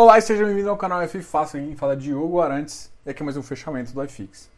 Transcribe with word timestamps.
Olá 0.00 0.16
e 0.16 0.22
seja 0.22 0.44
bem-vindo 0.44 0.70
ao 0.70 0.76
canal 0.76 1.02
F 1.02 1.20
Fácil, 1.22 1.58
quem 1.58 1.74
fala 1.74 1.96
Diogo 1.96 2.40
Arantes 2.40 2.88
e 3.04 3.10
aqui 3.10 3.20
é 3.20 3.24
mais 3.24 3.36
um 3.36 3.42
fechamento 3.42 3.92
do 3.92 4.04
iFix. 4.04 4.48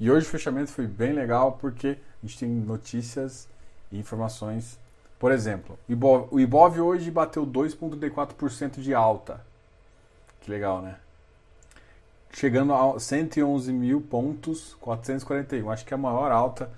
E 0.00 0.10
hoje 0.10 0.26
o 0.26 0.28
fechamento 0.28 0.72
foi 0.72 0.88
bem 0.88 1.12
legal 1.12 1.52
porque 1.52 1.96
a 2.20 2.26
gente 2.26 2.40
tem 2.40 2.48
notícias 2.48 3.48
e 3.92 3.98
informações 4.00 4.76
por 5.22 5.30
exemplo, 5.30 5.78
o 6.32 6.40
Ibov 6.40 6.80
hoje 6.80 7.08
bateu 7.08 7.46
2,34% 7.46 8.80
de 8.80 8.92
alta. 8.92 9.40
Que 10.40 10.50
legal, 10.50 10.82
né? 10.82 10.96
Chegando 12.32 12.74
a 12.74 12.98
111 12.98 13.72
mil 13.72 14.00
pontos, 14.00 14.74
441. 14.80 15.70
Acho 15.70 15.84
que 15.84 15.94
é 15.94 15.96
a 15.96 15.98
maior 15.98 16.32
alta 16.32 16.68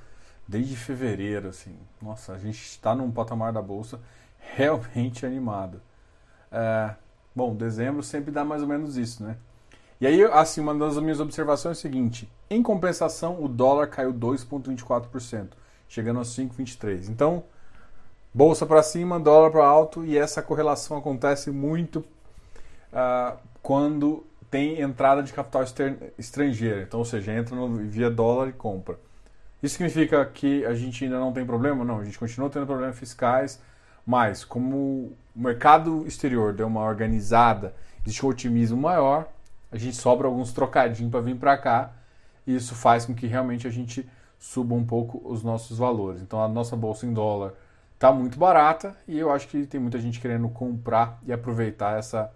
desde 0.46 0.76
fevereiro, 0.76 1.48
assim. 1.48 1.74
Nossa, 2.02 2.34
a 2.34 2.38
gente 2.38 2.62
está 2.62 2.94
num 2.94 3.10
patamar 3.10 3.50
da 3.50 3.62
bolsa 3.62 3.98
realmente 4.38 5.24
animado. 5.24 5.80
É, 6.52 6.94
bom, 7.34 7.56
dezembro 7.56 8.02
sempre 8.02 8.30
dá 8.30 8.44
mais 8.44 8.60
ou 8.60 8.68
menos 8.68 8.98
isso, 8.98 9.24
né? 9.24 9.38
E 9.98 10.06
aí, 10.06 10.22
assim, 10.22 10.60
uma 10.60 10.74
das 10.74 10.98
minhas 10.98 11.18
observações 11.18 11.78
é 11.78 11.78
o 11.78 11.80
seguinte: 11.80 12.30
em 12.50 12.62
compensação, 12.62 13.42
o 13.42 13.48
dólar 13.48 13.86
caiu 13.86 14.12
2,24%, 14.12 15.52
chegando 15.88 16.20
a 16.20 16.24
5,23%. 16.24 17.08
Então, 17.08 17.44
bolsa 18.34 18.66
para 18.66 18.82
cima, 18.82 19.20
dólar 19.20 19.52
para 19.52 19.64
alto, 19.64 20.04
e 20.04 20.18
essa 20.18 20.42
correlação 20.42 20.98
acontece 20.98 21.52
muito 21.52 22.00
uh, 22.92 23.38
quando 23.62 24.26
tem 24.50 24.80
entrada 24.80 25.22
de 25.22 25.32
capital 25.32 25.62
estrangeiro. 26.18 26.82
Então, 26.82 26.98
ou 26.98 27.04
seja, 27.04 27.32
entra 27.32 27.54
no, 27.54 27.76
via 27.88 28.10
dólar 28.10 28.48
e 28.48 28.52
compra. 28.52 28.98
Isso 29.62 29.76
significa 29.76 30.24
que 30.26 30.64
a 30.66 30.74
gente 30.74 31.04
ainda 31.04 31.18
não 31.18 31.32
tem 31.32 31.46
problema? 31.46 31.84
Não, 31.84 32.00
a 32.00 32.04
gente 32.04 32.18
continua 32.18 32.50
tendo 32.50 32.66
problemas 32.66 32.98
fiscais, 32.98 33.60
mas 34.04 34.44
como 34.44 34.76
o 35.34 35.40
mercado 35.40 36.04
exterior 36.06 36.52
deu 36.52 36.66
uma 36.66 36.82
organizada, 36.82 37.74
existe 38.04 38.26
um 38.26 38.28
otimismo 38.28 38.76
maior, 38.76 39.28
a 39.72 39.78
gente 39.78 39.96
sobra 39.96 40.26
alguns 40.26 40.52
trocadinhos 40.52 41.10
para 41.10 41.20
vir 41.20 41.36
para 41.36 41.56
cá, 41.56 41.92
e 42.46 42.54
isso 42.54 42.74
faz 42.74 43.06
com 43.06 43.14
que 43.14 43.26
realmente 43.26 43.66
a 43.66 43.70
gente 43.70 44.08
suba 44.38 44.74
um 44.74 44.84
pouco 44.84 45.22
os 45.24 45.42
nossos 45.42 45.78
valores. 45.78 46.20
Então, 46.20 46.42
a 46.42 46.48
nossa 46.48 46.76
bolsa 46.76 47.06
em 47.06 47.12
dólar 47.12 47.54
tá 47.98 48.12
muito 48.12 48.38
barata 48.38 48.96
e 49.06 49.18
eu 49.18 49.30
acho 49.30 49.48
que 49.48 49.66
tem 49.66 49.80
muita 49.80 49.98
gente 49.98 50.20
querendo 50.20 50.48
comprar 50.48 51.18
e 51.26 51.32
aproveitar 51.32 51.98
essa, 51.98 52.30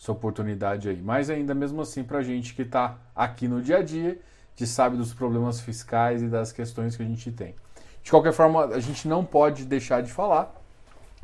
essa 0.00 0.12
oportunidade 0.12 0.88
aí. 0.88 1.00
Mas 1.00 1.30
ainda 1.30 1.54
mesmo 1.54 1.80
assim, 1.82 2.02
para 2.02 2.22
gente 2.22 2.54
que 2.54 2.62
está 2.62 2.96
aqui 3.14 3.46
no 3.46 3.62
dia 3.62 3.78
a 3.78 3.82
dia, 3.82 4.18
que 4.54 4.66
sabe 4.66 4.96
dos 4.96 5.12
problemas 5.12 5.60
fiscais 5.60 6.22
e 6.22 6.28
das 6.28 6.50
questões 6.50 6.96
que 6.96 7.02
a 7.02 7.06
gente 7.06 7.30
tem. 7.30 7.54
De 8.02 8.10
qualquer 8.10 8.32
forma, 8.32 8.64
a 8.66 8.80
gente 8.80 9.06
não 9.06 9.24
pode 9.24 9.64
deixar 9.64 10.02
de 10.02 10.10
falar 10.10 10.54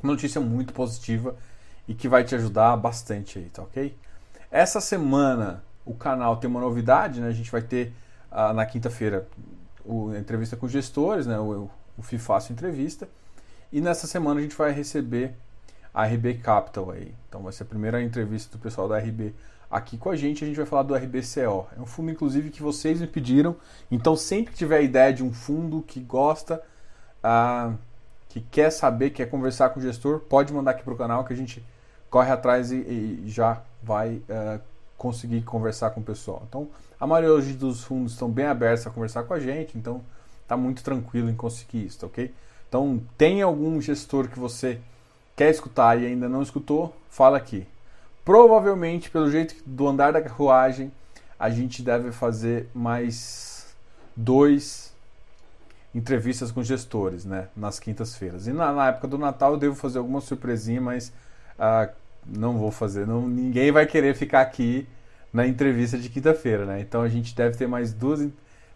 notícia 0.03 0.41
muito 0.41 0.73
positiva 0.73 1.37
e 1.87 1.95
que 1.95 2.09
vai 2.09 2.25
te 2.25 2.35
ajudar 2.35 2.77
bastante 2.77 3.39
aí, 3.39 3.45
tá 3.47 3.63
ok? 3.63 3.97
Essa 4.51 4.81
semana 4.81 5.63
o 5.85 5.95
canal 5.95 6.37
tem 6.37 6.49
uma 6.49 6.61
novidade, 6.61 7.21
né? 7.21 7.29
A 7.29 7.33
gente 7.33 7.51
vai 7.51 7.63
ter 7.63 7.93
uh, 8.31 8.53
na 8.53 8.67
quinta-feira 8.67 9.27
a 9.89 10.19
entrevista 10.19 10.57
com 10.57 10.69
gestores, 10.69 11.27
né? 11.27 11.39
O, 11.39 11.71
o 11.97 12.03
FIFácil 12.03 12.53
Entrevista. 12.53 13.09
E 13.73 13.81
nessa 13.81 14.07
semana 14.07 14.41
a 14.41 14.43
gente 14.43 14.55
vai 14.55 14.71
receber 14.71 15.35
a 15.95 16.05
RB 16.05 16.35
Capital 16.35 16.91
aí. 16.91 17.15
Então 17.29 17.43
vai 17.43 17.53
ser 17.53 17.63
a 17.63 17.67
primeira 17.67 18.03
entrevista 18.03 18.57
do 18.57 18.63
pessoal 18.63 18.87
da 18.87 18.99
RB 18.99 19.35
aqui 19.71 19.97
com 19.97 20.11
a 20.11 20.17
gente. 20.17 20.45
A 20.45 20.47
gente 20.47 20.57
vai 20.57 20.67
falar 20.67 20.83
do 20.83 20.95
RBCO. 20.95 21.67
É 21.77 21.81
um 21.81 21.87
fundo, 21.87 22.11
inclusive, 22.11 22.51
que 22.51 22.63
vocês 22.63 23.01
me 23.01 23.07
pediram. 23.07 23.57
Então, 23.91 24.15
sempre 24.15 24.53
que 24.53 24.59
tiver 24.59 24.83
ideia 24.83 25.13
de 25.13 25.25
um 25.25 25.33
fundo 25.33 25.81
que 25.81 26.01
gosta, 26.01 26.63
ah, 27.23 27.73
que 28.29 28.43
quer 28.43 28.71
saber, 28.71 29.11
quer 29.11 29.27
conversar 29.31 29.71
com 29.71 29.81
o 29.81 29.83
gestor, 29.83 30.21
pode 30.21 30.53
mandar 30.53 30.73
aqui 30.73 30.83
para 30.83 30.93
o 30.93 30.97
canal 30.97 31.25
que 31.25 31.33
a 31.33 31.37
gente 31.37 31.65
corre 32.11 32.31
atrás 32.31 32.71
e, 32.71 32.77
e 32.77 33.25
já 33.27 33.63
vai 33.83 34.17
uh, 34.17 34.61
conseguir 34.99 35.43
conversar 35.43 35.91
com 35.91 36.01
o 36.01 36.05
pessoal. 36.05 36.43
Então, 36.47 36.69
a 37.01 37.07
maioria 37.07 37.33
hoje 37.33 37.55
dos 37.55 37.83
fundos 37.83 38.13
estão 38.13 38.31
bem 38.31 38.45
abertos 38.47 38.87
a 38.87 38.91
conversar 38.91 39.25
com 39.25 39.33
a 39.33 39.41
gente. 39.41 39.77
Então, 39.79 40.03
tá 40.47 40.57
muito 40.57 40.85
tranquilo 40.85 41.31
em 41.31 41.35
conseguir 41.35 41.87
isso, 41.87 42.01
tá 42.01 42.07
ok? 42.07 42.33
Então, 42.73 43.03
tem 43.19 43.43
algum 43.43 43.79
gestor 43.83 44.29
que 44.29 44.39
você 44.39 44.79
quer 45.37 45.51
escutar 45.51 46.01
e 46.01 46.07
ainda 46.07 46.27
não 46.27 46.41
escutou? 46.41 46.97
Fala 47.11 47.37
aqui. 47.37 47.67
Provavelmente, 48.25 49.11
pelo 49.11 49.31
jeito 49.31 49.55
do 49.67 49.87
andar 49.87 50.11
da 50.11 50.23
carruagem, 50.23 50.91
a 51.39 51.51
gente 51.51 51.83
deve 51.83 52.13
fazer 52.13 52.71
mais 52.73 53.77
dois 54.17 54.91
entrevistas 55.95 56.51
com 56.51 56.63
gestores, 56.63 57.27
né, 57.27 57.49
nas 57.55 57.79
quintas-feiras. 57.79 58.47
E 58.47 58.55
na, 58.55 58.73
na, 58.73 58.89
época 58.89 59.07
do 59.07 59.19
Natal 59.19 59.53
eu 59.53 59.59
devo 59.59 59.75
fazer 59.75 59.99
alguma 59.99 60.23
surpresinha, 60.23 60.81
mas 60.81 61.13
ah, 61.59 61.91
não 62.27 62.57
vou 62.57 62.71
fazer. 62.71 63.07
Não, 63.07 63.29
ninguém 63.29 63.71
vai 63.71 63.85
querer 63.85 64.15
ficar 64.15 64.41
aqui 64.41 64.89
na 65.31 65.47
entrevista 65.47 65.99
de 65.99 66.09
quinta-feira, 66.09 66.65
né? 66.65 66.81
Então 66.81 67.03
a 67.03 67.09
gente 67.11 67.37
deve 67.37 67.55
ter 67.55 67.67
mais 67.67 67.93
duas, 67.93 68.27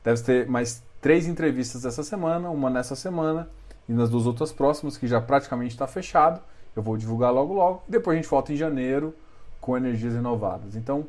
deve 0.04 0.22
ter 0.22 0.46
mais 0.46 0.82
três 1.00 1.26
entrevistas 1.26 1.86
essa 1.86 2.02
semana, 2.02 2.50
uma 2.50 2.68
nessa 2.68 2.94
semana 2.94 3.48
e 3.88 3.92
nas 3.92 4.10
duas 4.10 4.26
outras 4.26 4.52
próximas, 4.52 4.96
que 4.96 5.06
já 5.06 5.20
praticamente 5.20 5.74
está 5.74 5.86
fechado. 5.86 6.40
Eu 6.74 6.82
vou 6.82 6.96
divulgar 6.96 7.32
logo 7.32 7.54
logo. 7.54 7.82
Depois 7.88 8.16
a 8.16 8.20
gente 8.20 8.30
volta 8.30 8.52
em 8.52 8.56
janeiro 8.56 9.14
com 9.60 9.76
energias 9.76 10.14
renovadas. 10.14 10.76
Então, 10.76 11.06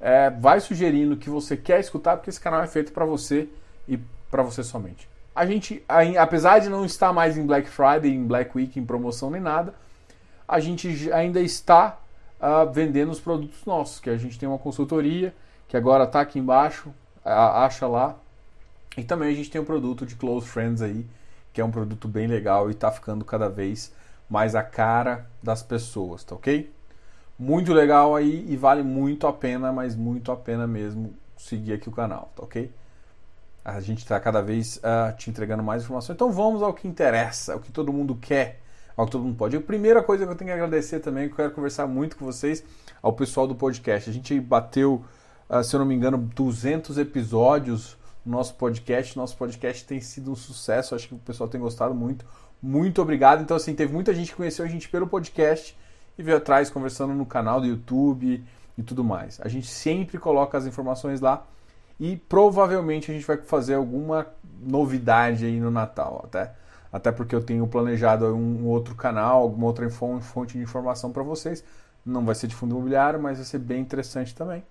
é, 0.00 0.30
vai 0.30 0.60
sugerindo 0.60 1.14
o 1.14 1.16
que 1.16 1.28
você 1.28 1.56
quer 1.56 1.78
escutar, 1.80 2.16
porque 2.16 2.30
esse 2.30 2.40
canal 2.40 2.62
é 2.62 2.66
feito 2.66 2.92
para 2.92 3.04
você 3.04 3.48
e 3.86 3.98
para 4.30 4.42
você 4.42 4.62
somente. 4.62 5.08
A 5.34 5.46
gente, 5.46 5.82
apesar 6.18 6.58
de 6.58 6.68
não 6.68 6.84
estar 6.84 7.12
mais 7.12 7.36
em 7.36 7.46
Black 7.46 7.68
Friday, 7.68 8.10
em 8.10 8.26
Black 8.26 8.56
Week, 8.56 8.78
em 8.78 8.84
promoção 8.84 9.30
nem 9.30 9.40
nada, 9.40 9.74
a 10.48 10.58
gente 10.58 11.12
ainda 11.12 11.40
está 11.40 11.98
uh, 12.40 12.70
vendendo 12.70 13.12
os 13.12 13.20
produtos 13.20 13.64
nossos, 13.64 14.00
que 14.00 14.10
a 14.10 14.16
gente 14.16 14.38
tem 14.38 14.48
uma 14.48 14.58
consultoria, 14.58 15.34
que 15.68 15.76
agora 15.76 16.04
está 16.04 16.20
aqui 16.20 16.38
embaixo, 16.38 16.92
acha 17.24 17.86
lá. 17.86 18.16
E 18.96 19.04
também 19.04 19.30
a 19.30 19.34
gente 19.34 19.50
tem 19.50 19.60
um 19.60 19.64
produto 19.64 20.04
de 20.04 20.16
Close 20.16 20.48
Friends 20.48 20.82
aí, 20.82 21.06
que 21.52 21.60
é 21.60 21.64
um 21.64 21.70
produto 21.70 22.06
bem 22.06 22.26
legal 22.26 22.68
e 22.68 22.72
está 22.72 22.90
ficando 22.90 23.24
cada 23.24 23.48
vez 23.48 23.92
mais 24.28 24.54
a 24.54 24.62
cara 24.62 25.26
das 25.42 25.62
pessoas, 25.62 26.22
tá 26.22 26.34
ok? 26.36 26.72
Muito 27.38 27.72
legal 27.72 28.14
aí 28.14 28.46
e 28.48 28.56
vale 28.56 28.82
muito 28.82 29.26
a 29.26 29.32
pena, 29.32 29.72
mas 29.72 29.96
muito 29.96 30.30
a 30.30 30.36
pena 30.36 30.66
mesmo 30.66 31.12
seguir 31.36 31.72
aqui 31.72 31.88
o 31.88 31.92
canal, 31.92 32.30
tá 32.36 32.44
ok? 32.44 32.70
A 33.64 33.80
gente 33.80 33.98
está 33.98 34.18
cada 34.20 34.40
vez 34.40 34.76
uh, 34.78 35.16
te 35.16 35.30
entregando 35.30 35.62
mais 35.62 35.82
informação. 35.82 36.14
Então 36.14 36.30
vamos 36.30 36.62
ao 36.62 36.72
que 36.72 36.86
interessa, 36.86 37.54
ao 37.54 37.60
que 37.60 37.72
todo 37.72 37.92
mundo 37.92 38.14
quer, 38.14 38.60
ao 38.96 39.06
que 39.06 39.12
todo 39.12 39.24
mundo 39.24 39.36
pode. 39.36 39.56
a 39.56 39.60
primeira 39.60 40.02
coisa 40.02 40.24
que 40.24 40.32
eu 40.32 40.36
tenho 40.36 40.48
que 40.48 40.54
agradecer 40.54 41.00
também, 41.00 41.26
que 41.26 41.32
eu 41.32 41.36
quero 41.36 41.50
conversar 41.50 41.86
muito 41.86 42.16
com 42.16 42.24
vocês, 42.24 42.62
ao 43.02 43.12
pessoal 43.12 43.46
do 43.46 43.54
podcast. 43.54 44.08
A 44.08 44.12
gente 44.12 44.38
bateu, 44.38 45.04
uh, 45.48 45.64
se 45.64 45.74
eu 45.74 45.80
não 45.80 45.86
me 45.86 45.94
engano, 45.94 46.18
200 46.18 46.98
episódios 46.98 47.96
nosso 48.30 48.54
podcast. 48.54 49.16
Nosso 49.16 49.36
podcast 49.36 49.84
tem 49.84 50.00
sido 50.00 50.32
um 50.32 50.36
sucesso, 50.36 50.94
acho 50.94 51.08
que 51.08 51.14
o 51.14 51.18
pessoal 51.18 51.48
tem 51.48 51.60
gostado 51.60 51.94
muito. 51.94 52.24
Muito 52.62 53.00
obrigado. 53.02 53.42
Então, 53.42 53.56
assim, 53.56 53.74
teve 53.74 53.92
muita 53.92 54.14
gente 54.14 54.30
que 54.30 54.36
conheceu 54.36 54.64
a 54.64 54.68
gente 54.68 54.88
pelo 54.88 55.06
podcast 55.06 55.76
e 56.18 56.22
veio 56.22 56.36
atrás 56.36 56.70
conversando 56.70 57.14
no 57.14 57.26
canal 57.26 57.60
do 57.60 57.66
YouTube 57.66 58.44
e 58.76 58.82
tudo 58.82 59.02
mais. 59.02 59.40
A 59.42 59.48
gente 59.48 59.66
sempre 59.66 60.18
coloca 60.18 60.56
as 60.56 60.66
informações 60.66 61.20
lá 61.20 61.46
e 61.98 62.16
provavelmente 62.16 63.10
a 63.10 63.14
gente 63.14 63.26
vai 63.26 63.36
fazer 63.38 63.74
alguma 63.74 64.26
novidade 64.62 65.44
aí 65.44 65.58
no 65.58 65.70
Natal, 65.70 66.22
até. 66.24 66.52
Até 66.92 67.12
porque 67.12 67.34
eu 67.34 67.42
tenho 67.42 67.66
planejado 67.66 68.26
um 68.34 68.66
outro 68.66 68.94
canal, 68.94 69.42
alguma 69.42 69.66
outra 69.66 69.88
fonte 69.90 70.58
de 70.58 70.62
informação 70.62 71.12
para 71.12 71.22
vocês. 71.22 71.62
Não 72.04 72.24
vai 72.24 72.34
ser 72.34 72.46
de 72.46 72.54
fundo 72.54 72.74
imobiliário, 72.74 73.20
mas 73.20 73.38
vai 73.38 73.46
ser 73.46 73.58
bem 73.58 73.80
interessante 73.80 74.34
também. 74.34 74.64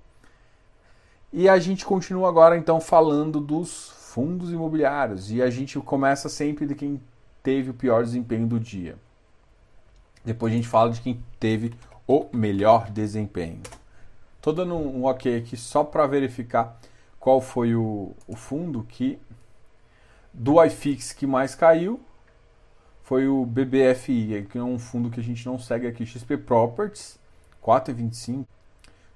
E 1.31 1.47
a 1.47 1.59
gente 1.59 1.85
continua 1.85 2.27
agora 2.27 2.57
então 2.57 2.81
falando 2.81 3.39
dos 3.39 3.89
fundos 3.91 4.51
imobiliários 4.51 5.31
e 5.31 5.41
a 5.41 5.49
gente 5.49 5.79
começa 5.79 6.27
sempre 6.27 6.65
de 6.65 6.73
quem 6.73 6.99
teve 7.43 7.69
o 7.69 7.73
pior 7.73 8.03
desempenho 8.03 8.47
do 8.47 8.59
dia. 8.59 8.97
Depois 10.25 10.51
a 10.51 10.55
gente 10.55 10.67
fala 10.67 10.91
de 10.91 11.01
quem 11.01 11.23
teve 11.39 11.73
o 12.07 12.25
melhor 12.33 12.89
desempenho. 12.89 13.61
Estou 14.37 14.53
dando 14.53 14.73
um 14.75 15.05
ok 15.05 15.37
aqui 15.37 15.55
só 15.55 15.83
para 15.83 16.07
verificar 16.07 16.79
qual 17.19 17.39
foi 17.39 17.75
o, 17.75 18.15
o 18.27 18.35
fundo 18.35 18.83
que 18.83 19.19
do 20.33 20.63
iFix 20.63 21.13
que 21.13 21.27
mais 21.27 21.53
caiu 21.53 21.99
foi 23.03 23.27
o 23.27 23.45
BBFI, 23.45 24.47
que 24.49 24.57
é 24.57 24.63
um 24.63 24.79
fundo 24.79 25.09
que 25.09 25.19
a 25.19 25.23
gente 25.23 25.45
não 25.45 25.59
segue 25.59 25.87
aqui, 25.87 26.05
XP 26.05 26.37
Properties, 26.37 27.19
4,25. 27.63 28.45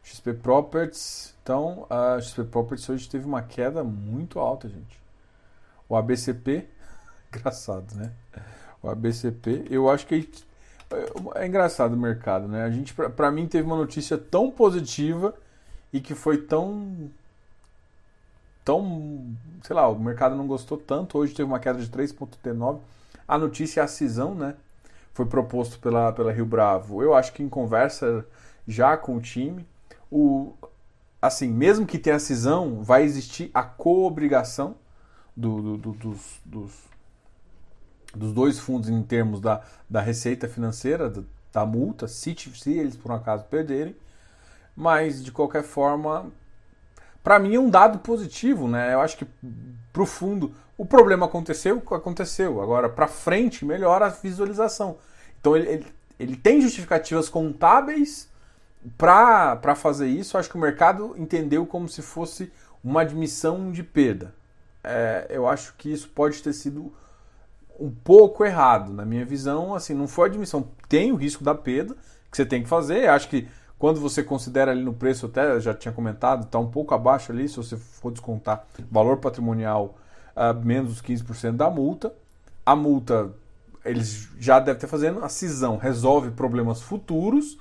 XP 0.04 0.34
Properties, 0.34 1.34
então 1.42 1.88
a 1.90 2.20
XP 2.20 2.44
Properties 2.44 2.90
hoje 2.90 3.10
teve 3.10 3.26
uma 3.26 3.42
queda 3.42 3.84
muito 3.84 4.40
alta, 4.40 4.68
gente. 4.68 5.02
O 5.88 5.96
ABCP, 5.96 6.68
engraçado, 7.34 7.96
né? 7.96 8.12
O 8.82 8.90
ABCP, 8.90 9.66
eu 9.70 9.90
acho 9.90 10.06
que 10.06 10.30
É 11.36 11.48
engraçado 11.48 11.94
o 11.94 11.98
mercado, 11.98 12.48
né? 12.48 12.64
A 12.64 12.70
gente, 12.70 12.94
para 12.94 13.32
mim, 13.32 13.48
teve 13.48 13.66
uma 13.66 13.78
notícia 13.78 14.18
tão 14.18 14.52
positiva 14.52 15.34
e 15.92 16.02
que 16.02 16.14
foi 16.14 16.38
tão. 16.38 17.10
tão. 18.66 19.34
sei 19.64 19.76
lá, 19.76 19.88
o 19.88 19.98
mercado 19.98 20.36
não 20.36 20.46
gostou 20.46 20.78
tanto. 20.78 21.18
Hoje 21.18 21.34
teve 21.34 21.48
uma 21.48 21.60
queda 21.60 21.80
de 21.80 21.90
3,39. 21.90 22.80
A 23.28 23.38
notícia 23.38 23.82
é 23.82 23.84
a 23.84 23.88
cisão, 23.88 24.36
né? 24.36 24.56
Foi 25.14 25.26
proposto 25.26 25.80
pela, 25.80 26.12
pela 26.12 26.32
Rio 26.32 26.46
Bravo. 26.46 27.02
Eu 27.02 27.14
acho 27.14 27.32
que 27.32 27.42
em 27.42 27.50
conversa 27.50 28.26
já 28.68 28.98
com 28.98 29.16
o 29.16 29.22
time, 29.22 29.66
o, 30.14 30.54
assim, 31.20 31.48
mesmo 31.48 31.88
que 31.88 31.98
tenha 31.98 32.20
cisão, 32.20 32.84
vai 32.84 33.02
existir 33.02 33.50
a 33.52 33.64
coobrigação 33.64 34.76
do, 35.36 35.60
do, 35.60 35.78
do, 35.78 35.92
dos, 35.94 36.42
dos, 36.46 36.72
dos, 38.14 38.32
dois 38.32 38.60
fundos 38.60 38.90
em 38.90 39.02
termos 39.02 39.42
da, 39.42 39.64
da 39.90 40.02
receita 40.02 40.48
financeira, 40.48 41.10
da, 41.10 41.24
da 41.52 41.66
multa, 41.66 42.08
se, 42.08 42.36
se 42.36 42.78
eles 42.78 42.96
por 42.96 43.12
um 43.12 43.16
acaso 43.16 43.46
perderem. 43.46 43.96
Mas, 44.76 45.24
de 45.24 45.32
qualquer 45.32 45.64
forma, 45.64 46.32
para 47.24 47.40
mim 47.40 47.56
é 47.56 47.60
um 47.60 47.72
dado 47.72 47.98
positivo, 47.98 48.68
né? 48.68 48.94
Eu 48.94 49.02
acho 49.02 49.18
que 49.18 49.26
para 49.92 50.04
o 50.04 50.06
fundo, 50.06 50.54
o 50.78 50.86
problema 50.86 51.26
aconteceu, 51.26 51.82
aconteceu. 51.90 52.62
Agora, 52.62 52.88
para 52.88 53.08
frente, 53.08 53.66
melhora 53.66 54.06
a 54.06 54.10
visualização. 54.10 54.98
Então, 55.40 55.56
ele, 55.56 55.68
ele, 55.70 55.88
ele 56.20 56.36
tem 56.36 56.62
justificativas 56.62 57.30
contábeis 57.30 58.32
para 58.98 59.76
fazer 59.76 60.08
isso, 60.08 60.38
acho 60.38 60.50
que 60.50 60.58
o 60.58 60.60
mercado 60.60 61.16
entendeu 61.18 61.66
como 61.66 61.88
se 61.88 62.02
fosse 62.02 62.52
uma 62.84 63.02
admissão 63.02 63.72
de 63.72 63.84
perda. 63.84 64.34
É, 64.84 65.28
eu 65.30 65.48
acho 65.48 65.74
que 65.78 65.92
isso 65.92 66.10
pode 66.10 66.44
ter 66.44 66.54
sido 66.54 66.92
um 67.80 67.90
pouco 67.90 68.44
errado, 68.44 68.92
na 68.92 69.06
minha 69.06 69.26
visão. 69.26 69.74
Assim, 69.74 69.94
não 69.94 70.08
foi 70.08 70.28
admissão. 70.28 70.68
Tem 70.90 71.12
o 71.12 71.16
risco 71.16 71.44
da 71.44 71.56
perda 71.56 71.96
que 72.30 72.36
você 72.36 72.46
tem 72.46 72.62
que 72.62 72.70
fazer. 72.70 73.08
Acho 73.08 73.30
que 73.30 73.48
quando 73.80 74.00
você 74.00 74.24
considera 74.24 74.72
ali 74.72 74.84
no 74.84 74.94
preço, 74.94 75.26
até 75.26 75.60
já 75.60 75.74
tinha 75.74 75.94
comentado, 75.94 76.44
está 76.44 76.60
um 76.60 76.70
pouco 76.70 76.94
abaixo 76.94 77.32
ali, 77.32 77.48
se 77.48 77.58
você 77.58 77.78
for 77.78 78.12
descontar 78.12 78.66
valor 78.92 79.18
patrimonial 79.18 79.98
uh, 80.36 80.66
menos 80.66 81.02
15% 81.02 81.54
da 81.54 81.70
multa. 81.70 82.14
A 82.66 82.76
multa, 82.76 83.32
eles 83.84 84.30
já 84.40 84.60
devem 84.60 84.80
ter 84.80 84.88
fazendo 84.88 85.24
a 85.24 85.30
cisão, 85.30 85.78
resolve 85.78 86.32
problemas 86.32 86.82
futuros 86.82 87.58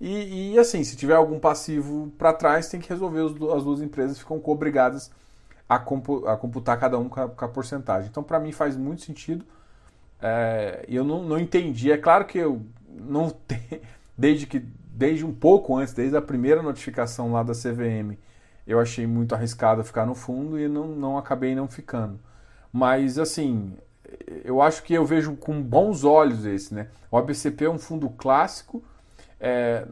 e, 0.00 0.54
e, 0.54 0.58
assim, 0.58 0.82
se 0.82 0.96
tiver 0.96 1.14
algum 1.14 1.38
passivo 1.38 2.10
para 2.16 2.32
trás, 2.32 2.68
tem 2.68 2.80
que 2.80 2.88
resolver. 2.88 3.20
As 3.54 3.64
duas 3.64 3.82
empresas 3.82 4.18
ficam 4.18 4.40
obrigadas 4.44 5.10
a, 5.68 5.78
compu, 5.78 6.26
a 6.26 6.36
computar 6.38 6.80
cada 6.80 6.98
um 6.98 7.08
com 7.08 7.20
a, 7.20 7.28
com 7.28 7.44
a 7.44 7.48
porcentagem. 7.48 8.08
Então, 8.08 8.22
para 8.22 8.40
mim, 8.40 8.50
faz 8.50 8.76
muito 8.76 9.02
sentido. 9.02 9.44
É, 10.22 10.84
eu 10.88 11.04
não, 11.04 11.22
não 11.22 11.38
entendi. 11.38 11.92
É 11.92 11.98
claro 11.98 12.24
que 12.24 12.38
eu 12.38 12.62
não 12.88 13.28
tenho, 13.46 13.82
desde 14.16 14.46
que 14.46 14.60
desde 14.60 15.24
um 15.24 15.32
pouco 15.32 15.76
antes, 15.76 15.94
desde 15.94 16.16
a 16.16 16.22
primeira 16.22 16.62
notificação 16.62 17.32
lá 17.32 17.42
da 17.42 17.54
CVM, 17.54 18.18
eu 18.66 18.78
achei 18.78 19.06
muito 19.06 19.34
arriscado 19.34 19.82
ficar 19.82 20.04
no 20.04 20.14
fundo 20.14 20.58
e 20.58 20.68
não, 20.68 20.88
não 20.88 21.16
acabei 21.16 21.54
não 21.54 21.66
ficando. 21.68 22.20
Mas 22.70 23.18
assim, 23.18 23.76
eu 24.44 24.60
acho 24.60 24.82
que 24.82 24.92
eu 24.92 25.04
vejo 25.04 25.36
com 25.36 25.62
bons 25.62 26.04
olhos 26.04 26.44
esse, 26.44 26.74
né? 26.74 26.88
O 27.10 27.16
ABCP 27.16 27.64
é 27.64 27.70
um 27.70 27.78
fundo 27.78 28.10
clássico 28.10 28.82
é, 29.40 29.86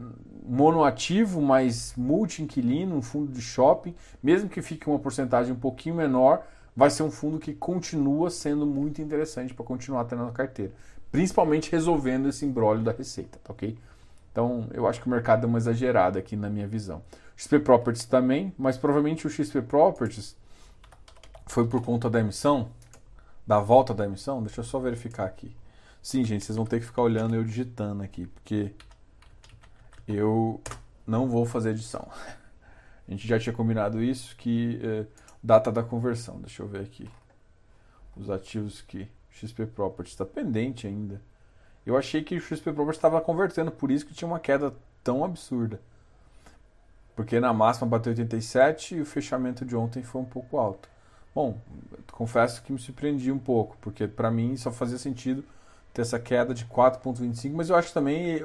monoativo, 0.45 1.41
mas 1.41 1.93
multi-inquilino, 1.97 2.95
um 2.95 3.01
fundo 3.01 3.31
de 3.31 3.41
shopping, 3.41 3.95
mesmo 4.21 4.47
que 4.47 4.61
fique 4.61 4.87
uma 4.89 4.99
porcentagem 4.99 5.53
um 5.53 5.59
pouquinho 5.59 5.95
menor, 5.95 6.45
vai 6.75 6.89
ser 6.89 7.03
um 7.03 7.11
fundo 7.11 7.39
que 7.39 7.53
continua 7.53 8.29
sendo 8.29 8.65
muito 8.65 9.01
interessante 9.01 9.53
para 9.53 9.65
continuar 9.65 10.05
tendo 10.05 10.25
na 10.25 10.31
carteira. 10.31 10.71
Principalmente 11.11 11.71
resolvendo 11.71 12.29
esse 12.29 12.45
embrólio 12.45 12.83
da 12.83 12.91
receita, 12.91 13.39
tá 13.43 13.51
ok? 13.51 13.77
Então, 14.31 14.67
eu 14.73 14.87
acho 14.87 15.01
que 15.01 15.07
o 15.07 15.09
mercado 15.09 15.41
deu 15.41 15.49
uma 15.49 15.57
exagerada 15.57 16.19
aqui 16.19 16.35
na 16.35 16.49
minha 16.49 16.67
visão. 16.67 17.01
XP 17.35 17.59
Properties 17.59 18.05
também, 18.05 18.53
mas 18.57 18.77
provavelmente 18.77 19.25
o 19.25 19.29
XP 19.29 19.61
Properties 19.63 20.35
foi 21.47 21.67
por 21.67 21.81
conta 21.81 22.09
da 22.09 22.19
emissão, 22.19 22.69
da 23.45 23.59
volta 23.59 23.93
da 23.93 24.05
emissão. 24.05 24.41
Deixa 24.43 24.61
eu 24.61 24.63
só 24.63 24.79
verificar 24.79 25.25
aqui. 25.25 25.55
Sim, 26.01 26.23
gente, 26.23 26.45
vocês 26.45 26.55
vão 26.55 26.65
ter 26.65 26.79
que 26.79 26.85
ficar 26.85 27.01
olhando 27.01 27.35
eu 27.35 27.43
digitando 27.43 28.03
aqui, 28.03 28.27
porque 28.27 28.71
eu 30.15 30.61
não 31.05 31.27
vou 31.27 31.45
fazer 31.45 31.71
edição. 31.71 32.07
A 33.07 33.11
gente 33.11 33.27
já 33.27 33.39
tinha 33.39 33.53
combinado 33.53 34.03
isso, 34.03 34.35
que 34.35 34.79
eh, 34.83 35.05
data 35.41 35.71
da 35.71 35.81
conversão. 35.81 36.39
Deixa 36.39 36.61
eu 36.61 36.67
ver 36.67 36.81
aqui. 36.81 37.09
Os 38.15 38.29
ativos 38.29 38.81
que 38.81 39.09
XP 39.31 39.65
Properties 39.65 40.13
está 40.13 40.25
pendente 40.25 40.85
ainda. 40.85 41.19
Eu 41.85 41.97
achei 41.97 42.23
que 42.23 42.35
o 42.35 42.41
XP 42.41 42.71
Properties 42.71 42.97
estava 42.97 43.19
convertendo, 43.19 43.71
por 43.71 43.89
isso 43.89 44.05
que 44.05 44.13
tinha 44.13 44.27
uma 44.27 44.39
queda 44.39 44.73
tão 45.03 45.23
absurda. 45.23 45.79
Porque 47.15 47.39
na 47.39 47.51
máxima 47.51 47.87
bateu 47.87 48.11
87 48.11 48.95
e 48.95 49.01
o 49.01 49.05
fechamento 49.05 49.65
de 49.65 49.75
ontem 49.75 50.03
foi 50.03 50.21
um 50.21 50.25
pouco 50.25 50.57
alto. 50.57 50.87
Bom, 51.33 51.57
confesso 52.11 52.61
que 52.61 52.71
me 52.71 52.79
surpreendi 52.79 53.31
um 53.31 53.39
pouco, 53.39 53.77
porque 53.81 54.07
para 54.07 54.29
mim 54.29 54.55
só 54.55 54.71
fazia 54.71 54.97
sentido 54.97 55.43
ter 55.93 56.01
essa 56.01 56.19
queda 56.19 56.53
de 56.53 56.65
4,25, 56.65 57.51
mas 57.53 57.69
eu 57.69 57.75
acho 57.75 57.93
também 57.93 58.39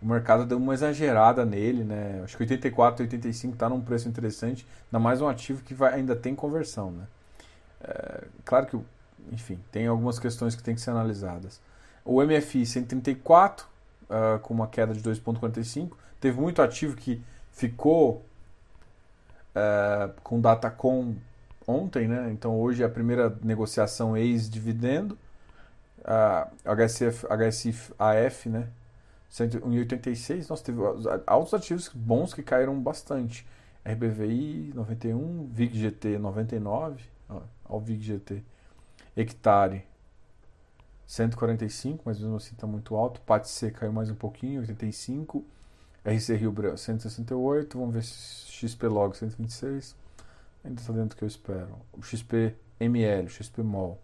o 0.00 0.06
mercado 0.06 0.46
deu 0.46 0.58
uma 0.58 0.74
exagerada 0.74 1.44
nele, 1.44 1.82
né? 1.82 2.20
Acho 2.22 2.36
que 2.36 2.42
84, 2.44 3.04
85 3.04 3.54
está 3.54 3.68
num 3.68 3.80
preço 3.80 4.08
interessante, 4.08 4.66
ainda 4.86 5.02
mais 5.02 5.20
um 5.20 5.28
ativo 5.28 5.62
que 5.62 5.74
vai, 5.74 5.94
ainda 5.94 6.14
tem 6.14 6.34
conversão, 6.34 6.92
né? 6.92 7.04
É, 7.80 8.24
claro 8.44 8.66
que, 8.66 8.78
enfim, 9.32 9.58
tem 9.72 9.86
algumas 9.86 10.18
questões 10.18 10.54
que 10.54 10.62
tem 10.62 10.74
que 10.74 10.80
ser 10.80 10.90
analisadas. 10.90 11.60
O 12.04 12.22
MFI 12.22 12.64
134, 12.64 13.66
uh, 14.04 14.38
com 14.40 14.54
uma 14.54 14.66
queda 14.68 14.94
de 14.94 15.02
2,45, 15.02 15.90
teve 16.20 16.40
muito 16.40 16.62
ativo 16.62 16.96
que 16.96 17.22
ficou 17.52 18.24
uh, 19.54 20.12
com 20.22 20.40
data 20.40 20.70
com 20.70 21.16
ontem, 21.66 22.08
né? 22.08 22.30
Então 22.32 22.58
hoje 22.58 22.82
é 22.82 22.86
a 22.86 22.88
primeira 22.88 23.36
negociação 23.42 24.16
ex-dividendo. 24.16 25.18
Uh, 26.00 26.48
HSF, 26.64 27.26
HSF 27.26 27.92
AF, 27.98 28.48
né? 28.48 28.68
186, 29.28 30.48
nós 30.48 30.62
teve 30.62 30.80
altos 31.26 31.54
ativos 31.54 31.88
bons 31.94 32.32
que 32.32 32.42
caíram 32.42 32.80
bastante. 32.80 33.46
RBVI 33.84 34.72
91, 34.74 35.48
VIG 35.50 35.78
GT 35.78 36.18
99, 36.18 37.02
ó, 37.28 37.42
o 37.68 37.80
VIG 37.80 38.02
GT. 38.02 38.44
Hectare 39.16 39.84
145, 41.06 42.02
mas 42.04 42.20
mesmo 42.20 42.36
assim 42.36 42.54
está 42.54 42.66
muito 42.66 42.94
alto. 42.94 43.20
PATC 43.22 43.70
caiu 43.70 43.92
mais 43.92 44.10
um 44.10 44.14
pouquinho, 44.14 44.60
85. 44.60 45.44
RC 46.04 46.36
Rio 46.36 46.52
Branco 46.52 46.78
168, 46.78 47.78
vamos 47.78 47.94
ver 47.94 48.02
se 48.02 48.50
XP 48.50 48.86
Log 48.86 49.16
126. 49.16 49.96
Ainda 50.64 50.80
está 50.80 50.92
dentro 50.92 51.10
do 51.10 51.16
que 51.16 51.24
eu 51.24 51.28
espero. 51.28 51.78
O 51.92 52.02
XP 52.02 52.54
ML, 52.80 53.28
XP 53.28 53.62
MOL 53.62 54.00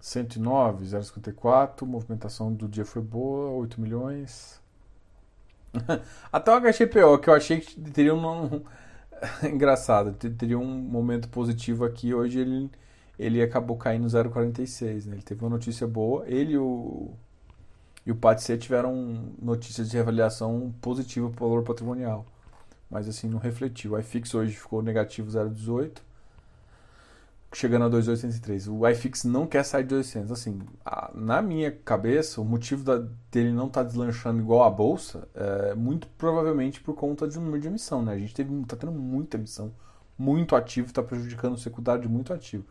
109, 0.00 0.84
0,54. 0.84 1.86
Movimentação 1.86 2.52
do 2.52 2.68
dia 2.68 2.84
foi 2.84 3.02
boa, 3.02 3.50
8 3.50 3.80
milhões. 3.80 4.60
Até 6.32 6.54
o 6.54 6.60
HGPO, 6.60 7.18
que 7.18 7.28
eu 7.28 7.34
achei 7.34 7.60
que 7.60 7.80
teria 7.90 8.14
um. 8.14 8.62
Engraçado, 9.42 10.12
teria 10.12 10.58
um 10.58 10.66
momento 10.66 11.28
positivo 11.28 11.84
aqui. 11.84 12.14
Hoje 12.14 12.40
ele, 12.40 12.70
ele 13.18 13.42
acabou 13.42 13.76
caindo 13.76 14.06
0,46. 14.06 15.06
Né? 15.06 15.16
Ele 15.16 15.22
teve 15.22 15.42
uma 15.42 15.50
notícia 15.50 15.86
boa. 15.86 16.24
Ele 16.26 16.52
e 16.52 16.58
o, 16.58 17.10
e 18.04 18.12
o 18.12 18.16
PATC 18.16 18.58
tiveram 18.58 19.32
notícias 19.40 19.88
de 19.88 19.96
reavaliação 19.96 20.74
positiva 20.80 21.30
para 21.30 21.44
o 21.44 21.48
valor 21.48 21.64
patrimonial. 21.64 22.26
Mas 22.90 23.08
assim, 23.08 23.28
não 23.28 23.38
refletiu. 23.38 23.92
O 23.92 23.98
iFix 23.98 24.34
hoje 24.34 24.52
ficou 24.54 24.82
negativo 24.82 25.30
0,18 25.30 26.05
chegando 27.56 27.86
a 27.86 27.90
2.803. 27.90 28.68
O 28.70 28.86
iFix 28.88 29.24
não 29.24 29.46
quer 29.46 29.64
sair 29.64 29.84
de 29.84 29.94
800. 29.94 30.30
Assim, 30.30 30.60
a, 30.84 31.10
na 31.14 31.40
minha 31.40 31.72
cabeça, 31.72 32.38
o 32.38 32.44
motivo 32.44 32.84
da, 32.84 32.98
dele 33.32 33.50
não 33.50 33.68
estar 33.68 33.82
tá 33.82 33.88
deslanchando 33.88 34.40
igual 34.40 34.64
a 34.64 34.70
bolsa 34.70 35.26
é 35.34 35.74
muito 35.74 36.06
provavelmente 36.18 36.82
por 36.82 36.94
conta 36.94 37.26
de 37.26 37.38
um 37.38 37.42
número 37.42 37.62
de 37.62 37.68
emissão. 37.68 38.02
Né? 38.02 38.12
A 38.12 38.18
gente 38.18 38.34
teve, 38.34 38.64
tá 38.66 38.76
tendo 38.76 38.92
muita 38.92 39.38
emissão, 39.38 39.72
muito 40.18 40.54
ativo, 40.54 40.88
está 40.88 41.02
prejudicando 41.02 41.54
o 41.54 41.58
secundário 41.58 42.02
de 42.02 42.08
muito 42.08 42.30
ativo. 42.30 42.64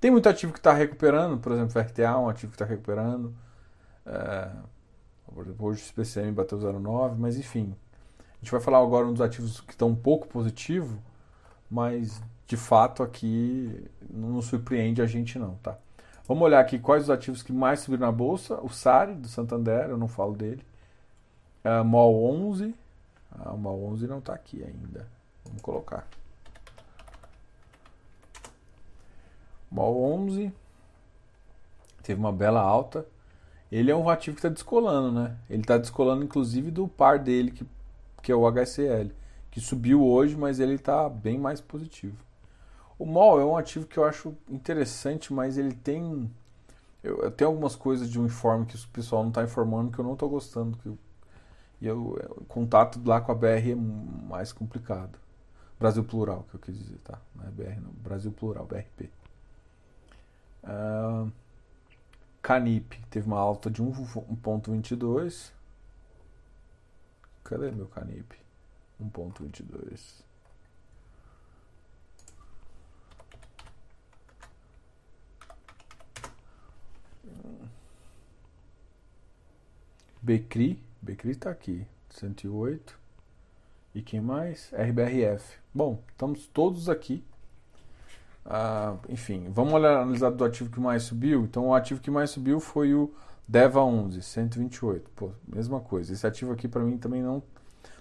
Tem 0.00 0.10
muito 0.10 0.26
ativo 0.26 0.54
que 0.54 0.58
está 0.58 0.72
recuperando, 0.72 1.38
por 1.38 1.52
exemplo, 1.52 1.78
o 1.78 1.84
RTA, 1.84 2.18
um 2.18 2.28
ativo 2.30 2.52
que 2.52 2.56
está 2.56 2.64
recuperando. 2.64 3.34
É, 4.06 4.48
hoje 5.36 5.52
o 5.58 5.72
SPCM 5.72 6.32
bateu 6.32 6.58
0,9, 6.58 7.14
mas 7.18 7.36
enfim. 7.36 7.74
A 8.18 8.42
gente 8.42 8.52
vai 8.52 8.60
falar 8.60 8.78
agora 8.78 9.06
um 9.06 9.12
dos 9.12 9.20
ativos 9.20 9.60
que 9.60 9.72
estão 9.72 9.88
um 9.88 9.94
pouco 9.94 10.26
positivo, 10.26 10.98
mas 11.70 12.22
de 12.46 12.56
fato 12.56 13.02
aqui 13.02 13.88
não 14.10 14.42
surpreende 14.42 15.00
a 15.00 15.06
gente 15.06 15.38
não, 15.38 15.54
tá? 15.56 15.78
Vamos 16.26 16.44
olhar 16.44 16.60
aqui 16.60 16.78
quais 16.78 17.04
os 17.04 17.10
ativos 17.10 17.42
que 17.42 17.52
mais 17.52 17.80
subiram 17.80 18.06
na 18.06 18.12
bolsa. 18.12 18.60
O 18.60 18.68
SARI, 18.68 19.14
do 19.14 19.26
Santander, 19.26 19.90
eu 19.90 19.96
não 19.96 20.06
falo 20.06 20.36
dele. 20.36 20.64
Uh, 21.64 21.84
MOL 21.84 22.24
11. 22.50 22.74
Ah, 23.32 23.52
o 23.52 23.58
MOL 23.58 23.84
11 23.86 24.06
não 24.06 24.18
está 24.18 24.34
aqui 24.34 24.62
ainda. 24.62 25.08
Vamos 25.44 25.60
colocar. 25.60 26.06
MOL 29.70 30.04
11. 30.24 30.52
Teve 32.02 32.20
uma 32.20 32.32
bela 32.32 32.60
alta. 32.60 33.06
ele 33.70 33.90
é 33.90 33.96
um 33.96 34.08
ativo 34.08 34.36
que 34.36 34.40
está 34.40 34.48
descolando, 34.48 35.10
né? 35.12 35.36
Ele 35.48 35.62
está 35.62 35.78
descolando 35.78 36.24
inclusive 36.24 36.70
do 36.70 36.86
par 36.86 37.18
dele, 37.18 37.50
que, 37.50 37.66
que 38.22 38.30
é 38.30 38.34
o 38.34 38.46
HCL, 38.46 39.12
que 39.50 39.60
subiu 39.60 40.04
hoje, 40.04 40.36
mas 40.36 40.60
ele 40.60 40.74
está 40.74 41.08
bem 41.08 41.38
mais 41.38 41.60
positivo. 41.60 42.16
O 42.98 43.06
MOL 43.06 43.40
é 43.40 43.44
um 43.44 43.56
ativo 43.56 43.86
que 43.86 43.98
eu 43.98 44.04
acho 44.04 44.34
interessante, 44.48 45.32
mas 45.32 45.56
ele 45.56 45.74
tem. 45.74 46.30
Eu, 47.02 47.22
eu 47.22 47.30
tenho 47.30 47.48
algumas 47.48 47.74
coisas 47.74 48.10
de 48.10 48.20
um 48.20 48.26
informe 48.26 48.66
que 48.66 48.76
o 48.76 48.88
pessoal 48.88 49.22
não 49.22 49.30
está 49.30 49.42
informando 49.42 49.90
que 49.90 49.98
eu 49.98 50.04
não 50.04 50.12
estou 50.12 50.28
gostando. 50.28 50.76
Que 50.76 50.86
eu, 50.86 50.98
e 51.80 51.86
eu, 51.86 52.18
o 52.36 52.44
contato 52.44 53.00
lá 53.04 53.20
com 53.20 53.32
a 53.32 53.34
BR 53.34 53.70
é 53.70 53.74
mais 53.74 54.52
complicado. 54.52 55.18
Brasil 55.78 56.04
Plural, 56.04 56.44
que 56.50 56.56
eu 56.56 56.60
quis 56.60 56.76
dizer, 56.78 56.98
tá? 56.98 57.18
Não 57.34 57.46
é 57.46 57.50
BR, 57.50 57.80
não. 57.80 57.90
Brasil 57.90 58.30
Plural, 58.30 58.66
BRP. 58.66 59.08
Uh, 60.62 61.32
Canip 62.42 63.00
teve 63.08 63.26
uma 63.26 63.38
alta 63.38 63.70
de 63.70 63.82
1,22. 63.82 65.52
Cadê 67.42 67.70
meu 67.70 67.86
Canip? 67.86 68.39
1,22. 69.00 70.22
Becri, 80.22 80.82
Becri 81.00 81.30
está 81.30 81.50
aqui, 81.50 81.86
108. 82.10 82.98
E 83.94 84.02
quem 84.02 84.20
mais? 84.20 84.70
RBRF. 84.72 85.58
Bom, 85.74 86.02
estamos 86.10 86.46
todos 86.46 86.88
aqui. 86.88 87.24
Ah, 88.44 88.96
enfim, 89.08 89.50
vamos 89.50 89.72
olhar, 89.74 89.96
analisar 89.96 90.30
do 90.30 90.44
ativo 90.44 90.70
que 90.70 90.78
mais 90.78 91.04
subiu. 91.04 91.44
Então, 91.44 91.68
o 91.68 91.74
ativo 91.74 92.00
que 92.00 92.10
mais 92.10 92.30
subiu 92.30 92.60
foi 92.60 92.94
o 92.94 93.12
Deva 93.48 93.82
11, 93.82 94.22
128. 94.22 95.10
Pô, 95.10 95.32
mesma 95.46 95.80
coisa. 95.80 96.12
Esse 96.12 96.26
ativo 96.26 96.52
aqui 96.52 96.68
para 96.68 96.84
mim 96.84 96.98
também 96.98 97.22
não. 97.22 97.42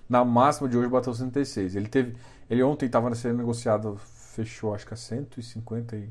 Na 0.10 0.25
máxima 0.25 0.68
de 0.68 0.78
hoje 0.78 0.89
bateu 0.89 1.13
106. 1.13 1.75
Ele 1.75 1.88
teve. 1.88 2.18
Ele 2.50 2.63
ontem 2.63 2.88
estava 2.88 3.13
sendo 3.13 3.38
negociado, 3.38 3.96
fechou 3.98 4.74
acho 4.74 4.86
que 4.88 4.94
a 4.94 4.98
150 4.98 5.96
e 5.96 6.10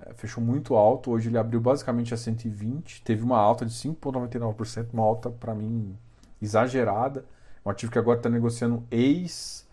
é, 0.00 0.12
fechou 0.14 0.42
muito 0.42 0.74
alto. 0.74 1.10
Hoje 1.10 1.30
ele 1.30 1.38
abriu 1.38 1.60
basicamente 1.60 2.12
a 2.12 2.16
120. 2.16 3.02
Teve 3.02 3.22
uma 3.22 3.38
alta 3.38 3.64
de 3.64 3.72
5,99%, 3.72 4.88
uma 4.92 5.02
alta 5.02 5.30
para 5.30 5.54
mim 5.54 5.96
exagerada. 6.42 7.24
Um 7.64 7.70
ativo 7.70 7.90
que 7.90 7.98
agora 7.98 8.18
está 8.18 8.28
negociando 8.28 8.84
ex 8.90 9.66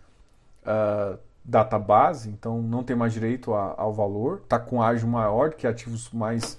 uh, 0.62 1.18
database, 1.44 2.28
então 2.28 2.60
não 2.60 2.82
tem 2.82 2.94
mais 2.94 3.12
direito 3.12 3.54
a, 3.54 3.74
ao 3.76 3.92
valor. 3.92 4.40
Está 4.42 4.58
com 4.58 4.82
ágio 4.82 5.08
maior 5.08 5.54
que 5.54 5.66
ativos 5.66 6.10
mais 6.10 6.58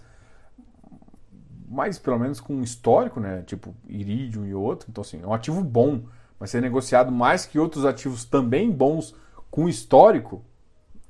mais 1.69 1.99
pelo 1.99 2.17
menos 2.17 2.39
com 2.39 2.61
histórico, 2.61 3.19
né? 3.19 3.43
Tipo 3.43 3.75
Iridium 3.87 4.45
e 4.45 4.53
outro. 4.55 4.87
Então, 4.89 5.01
assim, 5.03 5.21
é 5.21 5.27
um 5.27 5.33
ativo 5.33 5.63
bom, 5.63 6.01
mas 6.39 6.49
ser 6.49 6.61
negociado 6.61 7.11
mais 7.11 7.45
que 7.45 7.59
outros 7.59 7.85
ativos 7.85 8.23
também 8.23 8.71
bons 8.71 9.13
com 9.51 9.67
histórico, 9.67 10.41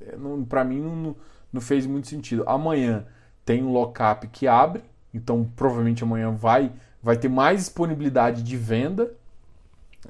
é, 0.01 0.15
para 0.47 0.63
mim 0.63 0.79
não, 0.79 1.15
não 1.51 1.61
fez 1.61 1.85
muito 1.85 2.07
sentido. 2.07 2.43
Amanhã 2.47 3.05
tem 3.45 3.63
um 3.63 3.71
lockup 3.71 4.27
que 4.27 4.47
abre, 4.47 4.83
então 5.13 5.49
provavelmente 5.55 6.03
amanhã 6.03 6.31
vai, 6.31 6.71
vai 7.01 7.17
ter 7.17 7.29
mais 7.29 7.61
disponibilidade 7.61 8.41
de 8.41 8.57
venda. 8.57 9.11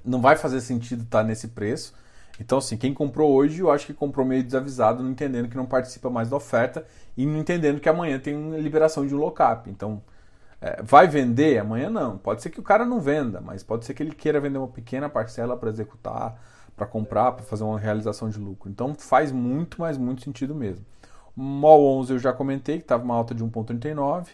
Não 0.05 0.21
vai 0.21 0.35
fazer 0.35 0.61
sentido 0.61 1.03
estar 1.03 1.19
tá 1.19 1.23
nesse 1.23 1.49
preço. 1.49 1.93
Então, 2.39 2.59
assim, 2.59 2.77
quem 2.77 2.93
comprou 2.93 3.33
hoje, 3.33 3.59
eu 3.59 3.69
acho 3.69 3.85
que 3.85 3.93
comprou 3.93 4.25
meio 4.25 4.43
desavisado, 4.43 5.03
não 5.03 5.11
entendendo 5.11 5.49
que 5.49 5.57
não 5.57 5.65
participa 5.65 6.09
mais 6.09 6.29
da 6.29 6.37
oferta 6.37 6.85
e 7.17 7.25
não 7.25 7.37
entendendo 7.37 7.81
que 7.81 7.89
amanhã 7.89 8.17
tem 8.17 8.57
liberação 8.61 9.05
de 9.05 9.13
um 9.13 9.17
lockup. 9.17 9.69
Então, 9.69 10.01
é, 10.61 10.81
vai 10.83 11.07
vender? 11.07 11.57
Amanhã 11.59 11.89
não. 11.89 12.17
Pode 12.17 12.41
ser 12.41 12.49
que 12.49 12.59
o 12.59 12.63
cara 12.63 12.85
não 12.85 12.99
venda, 12.99 13.41
mas 13.41 13.63
pode 13.63 13.85
ser 13.85 13.93
que 13.93 14.03
ele 14.03 14.13
queira 14.13 14.39
vender 14.39 14.57
uma 14.57 14.67
pequena 14.67 15.09
parcela 15.09 15.55
para 15.55 15.69
executar, 15.69 16.39
para 16.75 16.85
comprar, 16.85 17.31
para 17.33 17.45
fazer 17.45 17.63
uma 17.63 17.79
realização 17.79 18.29
de 18.29 18.39
lucro. 18.39 18.69
Então, 18.69 18.93
faz 18.93 19.31
muito, 19.31 19.81
mas 19.81 19.97
muito 19.97 20.23
sentido 20.23 20.55
mesmo. 20.55 20.85
MOL 21.35 21.99
11 21.99 22.13
eu 22.13 22.19
já 22.19 22.33
comentei 22.33 22.77
que 22.77 22.83
estava 22.83 23.03
uma 23.03 23.15
alta 23.15 23.33
de 23.33 23.43
1,39. 23.43 24.27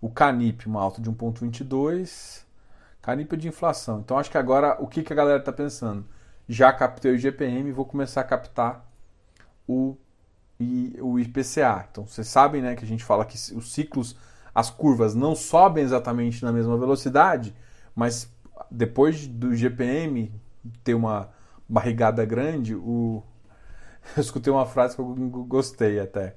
O 0.00 0.10
Canip, 0.10 0.66
uma 0.66 0.82
alta 0.82 1.00
de 1.00 1.10
1,22. 1.10 2.44
Canip 3.00 3.32
é 3.32 3.36
de 3.36 3.48
inflação. 3.48 4.00
Então 4.00 4.18
acho 4.18 4.30
que 4.30 4.38
agora 4.38 4.76
o 4.80 4.86
que, 4.86 5.02
que 5.02 5.12
a 5.12 5.16
galera 5.16 5.38
está 5.38 5.52
pensando? 5.52 6.04
Já 6.48 6.72
captei 6.72 7.14
o 7.14 7.18
GPM 7.18 7.68
e 7.68 7.72
vou 7.72 7.84
começar 7.84 8.20
a 8.20 8.24
captar 8.24 8.84
o, 9.66 9.96
o 11.00 11.18
IPCA. 11.18 11.86
Então 11.90 12.06
vocês 12.06 12.26
sabem 12.26 12.60
né, 12.60 12.74
que 12.74 12.84
a 12.84 12.88
gente 12.88 13.04
fala 13.04 13.24
que 13.24 13.36
os 13.54 13.72
ciclos, 13.72 14.16
as 14.60 14.68
curvas 14.70 15.14
não 15.14 15.34
sobem 15.34 15.82
exatamente 15.82 16.44
na 16.44 16.52
mesma 16.52 16.76
velocidade, 16.76 17.54
mas 17.94 18.30
depois 18.70 19.26
do 19.26 19.54
GPM 19.54 20.32
ter 20.84 20.94
uma 20.94 21.30
barrigada 21.66 22.24
grande, 22.26 22.74
o, 22.74 23.22
eu 24.16 24.20
escutei 24.20 24.52
uma 24.52 24.66
frase 24.66 24.94
que 24.94 25.00
eu 25.00 25.06
gostei 25.48 25.98
até. 25.98 26.36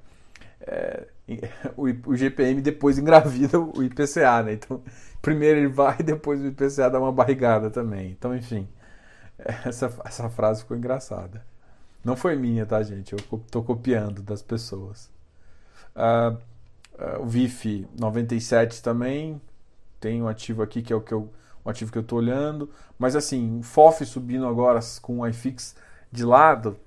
É, 0.62 1.08
o, 1.76 2.16
GPM 2.16 2.62
depois 2.62 2.98
engravida 2.98 3.60
o 3.60 3.84
IPCA, 3.84 4.42
né? 4.44 4.54
Então, 4.54 4.82
primeiro 5.22 5.60
ele 5.60 5.68
vai 5.68 5.98
e 6.00 6.04
depois 6.04 6.40
o 6.40 6.48
IPCA 6.48 6.90
dá 6.90 7.00
uma 7.00 7.12
barrigada 7.12 7.70
também. 7.70 8.12
Então, 8.12 8.34
enfim, 8.34 8.70
essa, 9.66 9.94
essa 10.06 10.30
frase 10.30 10.62
ficou 10.62 10.78
engraçada. 10.78 11.46
Não 12.04 12.16
foi 12.16 12.38
minha, 12.38 12.66
tá, 12.66 12.82
gente? 12.84 13.14
Eu 13.14 13.20
estou 13.20 13.64
copiando 13.64 14.22
das 14.22 14.42
pessoas. 14.42 15.10
Uh, 15.96 16.38
o 17.20 17.26
VIF 17.26 17.88
97 18.00 18.82
também. 18.82 19.42
Tem 20.00 20.22
um 20.22 20.28
ativo 20.28 20.62
aqui 20.62 20.82
que 20.82 20.92
é 20.92 20.96
o 20.96 21.02
que 21.02 21.14
eu, 21.14 21.30
um 21.66 21.70
ativo 21.70 21.92
que 21.92 21.98
eu 21.98 22.02
estou 22.02 22.20
olhando. 22.20 22.70
Mas 22.98 23.16
assim, 23.16 23.60
o 23.60 23.64
FOF 23.64 24.06
subindo 24.06 24.48
agora 24.48 24.80
com 25.02 25.20
o 25.20 25.28
iFix 25.28 25.76
de 26.12 26.24
lado 26.24 26.78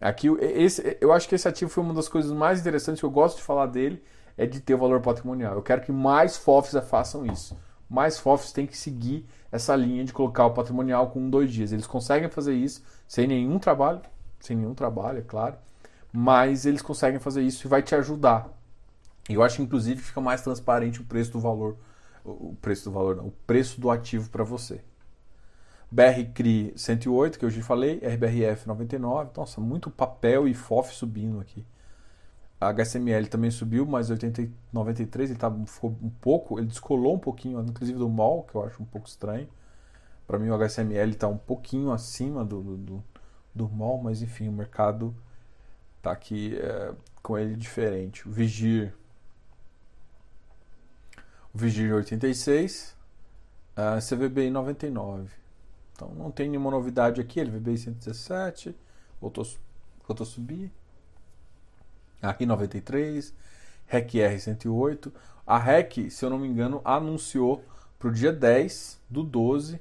Aqui, 0.00 0.28
esse, 0.40 0.96
eu 1.00 1.12
acho 1.12 1.28
que 1.28 1.34
esse 1.34 1.48
ativo 1.48 1.70
foi 1.70 1.82
uma 1.82 1.92
das 1.92 2.08
coisas 2.08 2.30
mais 2.30 2.60
interessantes 2.60 3.00
que 3.00 3.06
eu 3.06 3.10
gosto 3.10 3.38
de 3.38 3.42
falar 3.42 3.66
dele, 3.66 4.02
é 4.36 4.46
de 4.46 4.60
ter 4.60 4.74
o 4.74 4.78
valor 4.78 5.00
patrimonial. 5.00 5.54
Eu 5.54 5.62
quero 5.62 5.82
que 5.82 5.90
mais 5.90 6.36
FOFs 6.36 6.72
façam 6.88 7.26
isso. 7.26 7.56
Mais 7.90 8.18
FOFs 8.18 8.52
têm 8.52 8.66
que 8.66 8.76
seguir 8.76 9.26
essa 9.50 9.74
linha 9.74 10.04
de 10.04 10.12
colocar 10.12 10.46
o 10.46 10.52
patrimonial 10.52 11.10
com 11.10 11.20
um, 11.20 11.28
dois 11.28 11.52
dias. 11.52 11.72
Eles 11.72 11.86
conseguem 11.86 12.28
fazer 12.28 12.54
isso 12.54 12.82
sem 13.08 13.26
nenhum 13.26 13.58
trabalho, 13.58 14.00
sem 14.38 14.56
nenhum 14.56 14.74
trabalho, 14.74 15.18
é 15.18 15.22
claro, 15.22 15.56
mas 16.12 16.66
eles 16.66 16.82
conseguem 16.82 17.20
fazer 17.20 17.42
isso 17.42 17.66
e 17.66 17.68
vai 17.68 17.82
te 17.82 17.94
ajudar. 17.94 18.48
Eu 19.28 19.42
acho, 19.42 19.60
inclusive, 19.60 20.00
que 20.00 20.08
fica 20.08 20.20
mais 20.20 20.42
transparente 20.42 21.00
o 21.00 21.04
preço 21.04 21.32
do 21.32 21.40
valor, 21.40 21.76
o 22.24 22.56
preço 22.60 22.84
do 22.84 22.92
valor, 22.92 23.16
não, 23.16 23.26
o 23.26 23.32
preço 23.46 23.80
do 23.80 23.90
ativo 23.90 24.30
para 24.30 24.42
você. 24.42 24.80
BRCRI 25.90 26.72
108, 26.76 27.38
que 27.38 27.44
eu 27.44 27.50
já 27.50 27.62
falei, 27.62 27.98
RBRF 27.98 28.66
99. 28.66 29.30
Nossa, 29.36 29.60
muito 29.60 29.90
papel 29.90 30.46
e 30.46 30.54
FOF 30.54 30.94
subindo 30.94 31.40
aqui. 31.40 31.64
A 32.60 32.68
HSML 32.72 33.28
também 33.28 33.50
subiu, 33.50 33.86
mas 33.86 34.10
80, 34.10 34.50
93 34.72 35.30
ele 35.30 35.38
tá, 35.38 35.48
um 35.48 36.10
pouco, 36.20 36.58
ele 36.58 36.66
descolou 36.66 37.14
um 37.14 37.18
pouquinho, 37.18 37.60
inclusive 37.60 37.98
do 37.98 38.08
MOL, 38.08 38.42
que 38.42 38.54
eu 38.54 38.64
acho 38.64 38.82
um 38.82 38.86
pouco 38.86 39.06
estranho. 39.06 39.48
Para 40.26 40.38
mim 40.38 40.50
o 40.50 40.54
HSML 40.54 41.10
está 41.10 41.28
um 41.28 41.38
pouquinho 41.38 41.92
acima 41.92 42.44
do, 42.44 42.60
do, 42.76 43.04
do 43.54 43.68
MOL, 43.68 44.02
mas 44.02 44.22
enfim, 44.22 44.48
o 44.48 44.52
mercado 44.52 45.14
está 45.98 46.12
aqui 46.12 46.56
é, 46.56 46.94
com 47.22 47.36
ele 47.36 47.54
diferente. 47.54 48.26
O 48.26 48.32
Vigir, 48.32 48.94
o 51.52 51.58
Vigir 51.58 51.94
86, 51.94 52.96
a 53.76 53.98
CVBI 53.98 54.50
99. 54.50 55.30
Então 55.92 56.10
não 56.14 56.30
tem 56.30 56.48
nenhuma 56.48 56.70
novidade 56.70 57.20
aqui. 57.20 57.42
LVBI 57.42 57.76
117, 57.76 58.74
voltou, 59.20 59.46
voltou 60.06 60.24
a 60.24 60.28
subir. 60.28 60.72
Aqui 62.22 62.46
93, 62.46 63.34
REC 63.86 64.14
R 64.16 64.40
108. 64.40 65.12
A 65.46 65.58
REC, 65.58 66.10
se 66.10 66.24
eu 66.24 66.30
não 66.30 66.38
me 66.38 66.48
engano, 66.48 66.80
anunciou 66.84 67.64
para 67.98 68.08
o 68.08 68.12
dia 68.12 68.32
10 68.32 69.00
do 69.08 69.22
12, 69.22 69.80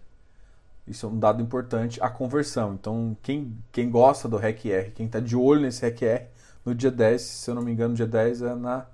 isso 0.88 1.06
é 1.06 1.10
um 1.10 1.20
dado 1.20 1.42
importante, 1.42 2.02
a 2.02 2.10
conversão. 2.10 2.74
Então, 2.74 3.16
quem, 3.22 3.58
quem 3.72 3.90
gosta 3.90 4.28
do 4.28 4.38
REC 4.38 4.66
R, 4.66 4.92
quem 4.92 5.06
está 5.06 5.20
de 5.20 5.36
olho 5.36 5.62
nesse 5.62 5.82
REC 5.82 6.02
R, 6.04 6.28
no 6.66 6.74
dia 6.74 6.92
10, 6.92 7.22
se 7.22 7.50
eu 7.50 7.56
não 7.56 7.62
me 7.62 7.72
engano, 7.72 7.94
dia 7.94 8.08
10 8.08 8.42
é 8.42 8.56
na 8.56 8.86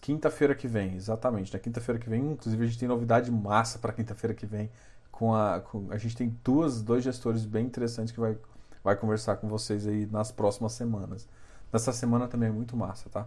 quinta-feira 0.00 0.54
que 0.54 0.68
vem, 0.68 0.94
exatamente. 0.96 1.52
Na 1.52 1.58
quinta-feira 1.58 1.98
que 1.98 2.08
vem, 2.08 2.32
inclusive, 2.32 2.62
a 2.62 2.66
gente 2.66 2.78
tem 2.78 2.88
novidade 2.88 3.30
massa 3.30 3.78
para 3.78 3.92
quinta-feira 3.92 4.34
que 4.34 4.44
vem 4.46 4.70
com 5.10 5.34
a, 5.34 5.60
com, 5.60 5.86
a 5.90 5.96
gente 5.96 6.16
tem 6.16 6.36
duas, 6.44 6.82
dois 6.82 7.04
gestores 7.04 7.44
bem 7.44 7.64
interessantes 7.64 8.12
que 8.12 8.20
vai, 8.20 8.36
vai 8.82 8.96
conversar 8.96 9.36
com 9.36 9.48
vocês 9.48 9.86
aí 9.86 10.06
nas 10.06 10.32
próximas 10.32 10.72
semanas. 10.72 11.26
Nessa 11.72 11.92
semana 11.92 12.28
também 12.28 12.48
é 12.48 12.52
muito 12.52 12.76
massa, 12.76 13.08
tá? 13.08 13.26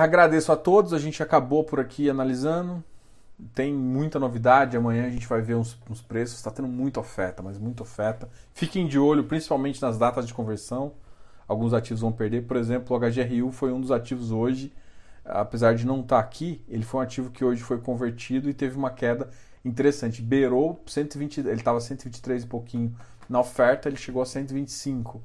Agradeço 0.00 0.50
a 0.52 0.56
todos, 0.56 0.92
a 0.92 0.98
gente 0.98 1.22
acabou 1.22 1.64
por 1.64 1.80
aqui 1.80 2.08
analisando. 2.08 2.82
Tem 3.54 3.72
muita 3.72 4.18
novidade, 4.18 4.76
amanhã 4.76 5.06
a 5.06 5.10
gente 5.10 5.26
vai 5.26 5.42
ver 5.42 5.56
uns, 5.56 5.78
uns 5.90 6.00
preços, 6.00 6.36
está 6.36 6.50
tendo 6.50 6.68
muita 6.68 7.00
oferta, 7.00 7.42
mas 7.42 7.58
muita 7.58 7.82
oferta. 7.82 8.28
Fiquem 8.54 8.86
de 8.86 8.98
olho, 8.98 9.24
principalmente 9.24 9.80
nas 9.82 9.98
datas 9.98 10.26
de 10.26 10.32
conversão. 10.32 10.92
Alguns 11.46 11.74
ativos 11.74 12.00
vão 12.00 12.12
perder, 12.12 12.46
por 12.46 12.56
exemplo, 12.56 12.96
o 12.96 12.98
HGRU 12.98 13.52
foi 13.52 13.72
um 13.72 13.80
dos 13.80 13.90
ativos 13.90 14.30
hoje 14.30 14.72
apesar 15.28 15.74
de 15.74 15.86
não 15.86 16.00
estar 16.00 16.16
tá 16.16 16.22
aqui, 16.22 16.64
ele 16.68 16.84
foi 16.84 17.00
um 17.00 17.02
ativo 17.02 17.30
que 17.30 17.44
hoje 17.44 17.62
foi 17.62 17.78
convertido 17.78 18.48
e 18.48 18.54
teve 18.54 18.76
uma 18.76 18.90
queda 18.90 19.28
interessante. 19.64 20.22
Beirou 20.22 20.80
120, 20.86 21.40
ele 21.40 21.52
estava 21.52 21.80
123 21.80 22.44
e 22.44 22.46
pouquinho 22.46 22.96
na 23.28 23.40
oferta, 23.40 23.88
ele 23.88 23.96
chegou 23.96 24.22
a 24.22 24.26
125. 24.26 25.20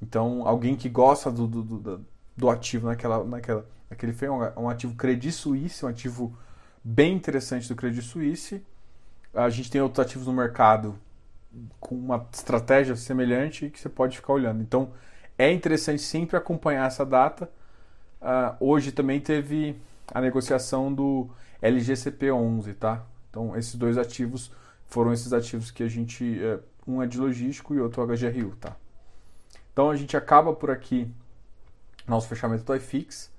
Então, 0.00 0.46
alguém 0.46 0.74
que 0.74 0.88
gosta 0.88 1.30
do, 1.30 1.46
do, 1.46 1.62
do, 1.62 2.06
do 2.36 2.50
ativo 2.50 2.86
naquela, 2.86 3.22
naquela, 3.24 3.66
naquele 3.88 4.12
foi 4.12 4.28
um, 4.28 4.40
um 4.56 4.68
ativo 4.68 4.94
Credit 4.94 5.30
Suisse, 5.30 5.84
um 5.84 5.88
ativo 5.88 6.36
bem 6.82 7.14
interessante 7.14 7.68
do 7.68 7.76
Credit 7.76 8.02
Suisse. 8.02 8.64
A 9.34 9.48
gente 9.48 9.70
tem 9.70 9.80
outros 9.80 10.04
ativos 10.04 10.26
no 10.26 10.32
mercado 10.32 10.98
com 11.80 11.94
uma 11.94 12.26
estratégia 12.32 12.96
semelhante 12.96 13.70
que 13.70 13.80
você 13.80 13.88
pode 13.88 14.16
ficar 14.16 14.32
olhando. 14.32 14.62
Então, 14.62 14.92
é 15.38 15.50
interessante 15.50 16.02
sempre 16.02 16.36
acompanhar 16.36 16.86
essa 16.86 17.04
data. 17.04 17.50
Uh, 18.20 18.56
hoje 18.60 18.92
também 18.92 19.20
teve 19.20 19.76
a 20.12 20.20
negociação 20.20 20.92
do 20.92 21.28
LGCP11, 21.62 22.74
tá? 22.74 23.04
Então, 23.30 23.56
esses 23.56 23.74
dois 23.74 23.96
ativos 23.96 24.50
foram 24.86 25.12
esses 25.12 25.32
ativos 25.32 25.70
que 25.70 25.82
a 25.82 25.88
gente. 25.88 26.24
Uh, 26.24 26.62
um 26.84 27.00
é 27.00 27.06
de 27.06 27.16
logístico 27.16 27.74
e 27.74 27.80
outro 27.80 28.04
HGRU, 28.04 28.56
tá? 28.56 28.76
Então, 29.72 29.88
a 29.88 29.96
gente 29.96 30.16
acaba 30.16 30.52
por 30.52 30.70
aqui 30.70 31.08
nosso 32.06 32.28
fechamento 32.28 32.64
do 32.64 32.74
iFix, 32.74 33.30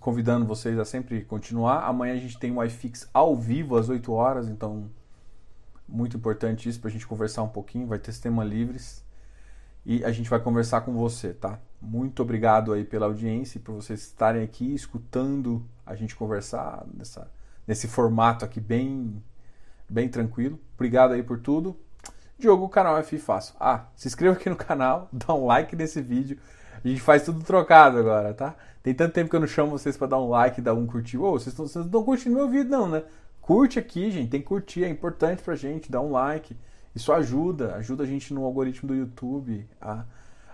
convidando 0.00 0.46
vocês 0.46 0.78
a 0.78 0.84
sempre 0.84 1.24
continuar. 1.24 1.84
Amanhã 1.86 2.14
a 2.14 2.18
gente 2.18 2.38
tem 2.38 2.50
o 2.50 2.64
iFix 2.64 3.08
ao 3.12 3.36
vivo 3.36 3.76
às 3.76 3.88
8 3.88 4.10
horas, 4.12 4.48
então 4.48 4.90
muito 5.86 6.16
importante 6.16 6.68
isso 6.68 6.80
para 6.80 6.88
a 6.88 6.92
gente 6.92 7.06
conversar 7.06 7.42
um 7.42 7.48
pouquinho. 7.48 7.86
Vai 7.86 7.98
ter 7.98 8.12
sistema 8.12 8.42
livres 8.42 9.04
e 9.84 10.04
a 10.04 10.10
gente 10.10 10.30
vai 10.30 10.40
conversar 10.40 10.80
com 10.80 10.92
você, 10.94 11.34
tá? 11.34 11.60
Muito 11.80 12.22
obrigado 12.22 12.72
aí 12.72 12.82
pela 12.82 13.06
audiência 13.06 13.58
e 13.58 13.60
por 13.60 13.74
vocês 13.74 14.00
estarem 14.00 14.42
aqui 14.42 14.74
escutando 14.74 15.64
a 15.84 15.94
gente 15.94 16.16
conversar 16.16 16.84
nessa, 16.94 17.30
nesse 17.66 17.86
formato 17.86 18.44
aqui 18.44 18.60
bem, 18.60 19.22
bem 19.88 20.08
tranquilo. 20.08 20.58
Obrigado 20.74 21.12
aí 21.12 21.22
por 21.22 21.38
tudo. 21.40 21.78
Diogo, 22.38 22.64
o 22.64 22.68
canal 22.68 22.96
é 22.96 23.02
FI 23.02 23.18
Fácil. 23.18 23.54
Ah, 23.60 23.86
se 23.96 24.08
inscreva 24.08 24.36
aqui 24.36 24.48
no 24.48 24.56
canal, 24.56 25.08
dá 25.12 25.34
um 25.34 25.46
like 25.46 25.76
nesse 25.76 26.00
vídeo 26.00 26.38
a 26.84 26.88
gente 26.88 27.00
faz 27.00 27.24
tudo 27.24 27.42
trocado 27.42 27.98
agora, 27.98 28.34
tá? 28.34 28.54
Tem 28.82 28.94
tanto 28.94 29.12
tempo 29.12 29.30
que 29.30 29.36
eu 29.36 29.40
não 29.40 29.46
chamo 29.46 29.72
vocês 29.72 29.96
para 29.96 30.06
dar 30.06 30.18
um 30.18 30.28
like, 30.28 30.60
dar 30.60 30.74
um 30.74 30.86
curtir. 30.86 31.18
Ô, 31.18 31.32
vocês, 31.32 31.56
não 31.56 31.66
estão 31.66 32.04
curtindo 32.04 32.36
meu 32.36 32.48
vídeo, 32.48 32.70
não, 32.70 32.88
né? 32.88 33.02
Curte 33.40 33.78
aqui, 33.78 34.10
gente. 34.10 34.30
Tem 34.30 34.40
que 34.40 34.46
curtir, 34.46 34.84
é 34.84 34.88
importante 34.88 35.42
pra 35.42 35.54
gente. 35.54 35.90
Dá 35.90 36.00
um 36.00 36.12
like. 36.12 36.56
Isso 36.94 37.12
ajuda, 37.12 37.74
ajuda 37.76 38.04
a 38.04 38.06
gente 38.06 38.32
no 38.32 38.44
algoritmo 38.44 38.88
do 38.88 38.94
YouTube 38.94 39.68
a, 39.80 40.04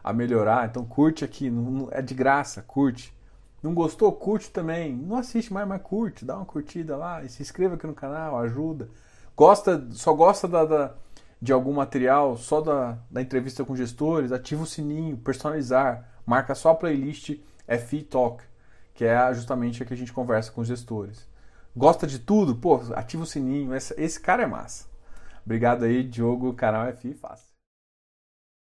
a 0.02 0.12
melhorar. 0.12 0.68
Então 0.68 0.84
curte 0.84 1.24
aqui, 1.24 1.50
não, 1.50 1.62
não, 1.62 1.88
é 1.90 2.02
de 2.02 2.14
graça, 2.14 2.62
curte. 2.62 3.14
Não 3.62 3.72
gostou? 3.72 4.12
Curte 4.12 4.50
também. 4.50 4.94
Não 4.94 5.16
assiste 5.16 5.52
mais, 5.52 5.66
mas 5.66 5.82
curte. 5.82 6.24
Dá 6.24 6.36
uma 6.36 6.44
curtida 6.44 6.96
lá 6.96 7.22
e 7.22 7.28
se 7.28 7.42
inscreva 7.42 7.76
aqui 7.76 7.86
no 7.86 7.94
canal, 7.94 8.38
ajuda. 8.38 8.88
Gosta, 9.36 9.86
só 9.92 10.12
gosta 10.12 10.46
da, 10.46 10.64
da 10.64 10.94
de 11.40 11.52
algum 11.52 11.72
material, 11.72 12.36
só 12.36 12.60
da, 12.60 12.98
da 13.10 13.20
entrevista 13.20 13.64
com 13.64 13.76
gestores, 13.76 14.32
ativa 14.32 14.62
o 14.62 14.66
sininho, 14.66 15.16
personalizar 15.16 16.13
marca 16.26 16.54
só 16.54 16.70
a 16.70 16.74
playlist 16.74 17.38
FI 17.66 18.02
Talk, 18.02 18.44
que 18.94 19.04
é 19.04 19.34
justamente 19.34 19.82
a 19.82 19.86
que 19.86 19.94
a 19.94 19.96
gente 19.96 20.12
conversa 20.12 20.50
com 20.52 20.60
os 20.60 20.68
gestores. 20.68 21.28
Gosta 21.76 22.06
de 22.06 22.18
tudo? 22.18 22.54
Pô, 22.54 22.80
ativa 22.94 23.24
o 23.24 23.26
sininho, 23.26 23.74
esse, 23.74 23.94
esse 24.00 24.20
cara 24.20 24.44
é 24.44 24.46
massa. 24.46 24.86
Obrigado 25.44 25.84
aí, 25.84 26.02
Diogo, 26.02 26.54
canal 26.54 26.90
FI 26.92 27.14
Fácil. 27.14 27.53